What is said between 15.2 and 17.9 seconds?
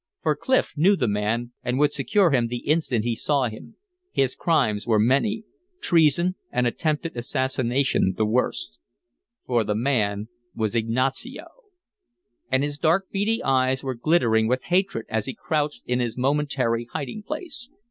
he crouched in his momentary hiding place.